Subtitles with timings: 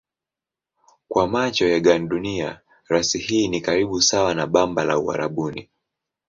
[1.07, 5.69] Kwa macho ya gandunia rasi hii ni karibu sawa na bamba la Uarabuni.